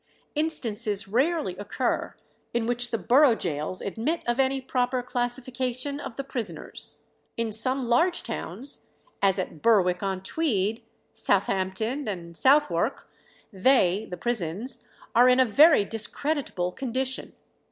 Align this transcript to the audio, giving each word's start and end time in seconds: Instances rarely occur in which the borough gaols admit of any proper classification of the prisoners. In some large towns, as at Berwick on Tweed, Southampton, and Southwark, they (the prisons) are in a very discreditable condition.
Instances 0.33 1.07
rarely 1.07 1.55
occur 1.57 2.15
in 2.55 2.65
which 2.65 2.89
the 2.89 2.97
borough 2.97 3.35
gaols 3.35 3.81
admit 3.81 4.23
of 4.25 4.39
any 4.39 4.59
proper 4.59 5.03
classification 5.03 5.99
of 5.99 6.15
the 6.15 6.23
prisoners. 6.23 6.97
In 7.37 7.51
some 7.51 7.87
large 7.87 8.23
towns, 8.23 8.87
as 9.21 9.37
at 9.37 9.61
Berwick 9.61 10.01
on 10.01 10.23
Tweed, 10.23 10.81
Southampton, 11.13 12.07
and 12.07 12.35
Southwark, 12.35 13.11
they 13.53 14.07
(the 14.09 14.17
prisons) 14.17 14.83
are 15.13 15.29
in 15.29 15.39
a 15.39 15.45
very 15.45 15.85
discreditable 15.85 16.71
condition. 16.71 17.35